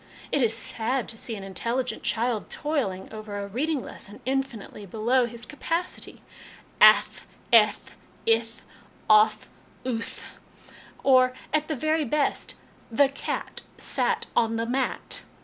[0.31, 4.87] It is sad to see an in telligent child toiling over a reading lesson infinitely
[4.87, 6.23] below his capacity
[6.81, 8.65] ath, eth, ith,
[9.07, 9.47] oth,
[9.85, 10.25] uth
[11.03, 12.55] or, at the very best,
[12.89, 15.21] 'The cat sat on the mat.'